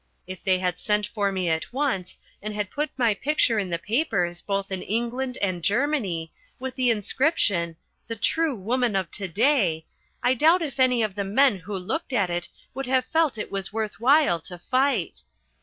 [0.25, 3.77] If they had sent for me at once and had put my picture in the
[3.77, 7.75] papers both in England and Germany, with the inscription
[8.07, 9.85] 'The True Woman of To day,'
[10.23, 13.41] I doubt if any of the men who looked at it would have felt that
[13.41, 15.21] it was worth while to fight.